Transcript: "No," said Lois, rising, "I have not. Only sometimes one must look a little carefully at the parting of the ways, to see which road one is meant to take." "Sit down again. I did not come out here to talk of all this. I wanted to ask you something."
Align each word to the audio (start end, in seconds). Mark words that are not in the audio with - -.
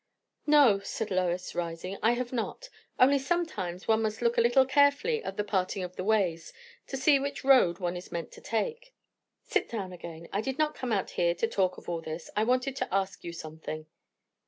"No," 0.47 0.79
said 0.79 1.11
Lois, 1.11 1.53
rising, 1.53 1.95
"I 2.01 2.13
have 2.13 2.33
not. 2.33 2.69
Only 2.97 3.19
sometimes 3.19 3.87
one 3.87 4.01
must 4.01 4.19
look 4.19 4.35
a 4.35 4.41
little 4.41 4.65
carefully 4.65 5.23
at 5.23 5.37
the 5.37 5.43
parting 5.43 5.83
of 5.83 5.95
the 5.95 6.03
ways, 6.03 6.51
to 6.87 6.97
see 6.97 7.19
which 7.19 7.43
road 7.43 7.77
one 7.77 7.95
is 7.95 8.11
meant 8.11 8.31
to 8.31 8.41
take." 8.41 8.95
"Sit 9.43 9.69
down 9.69 9.93
again. 9.93 10.27
I 10.33 10.41
did 10.41 10.57
not 10.57 10.73
come 10.73 10.91
out 10.91 11.11
here 11.11 11.35
to 11.35 11.47
talk 11.47 11.77
of 11.77 11.87
all 11.87 12.01
this. 12.01 12.31
I 12.35 12.43
wanted 12.43 12.75
to 12.77 12.91
ask 12.91 13.23
you 13.23 13.31
something." 13.31 13.85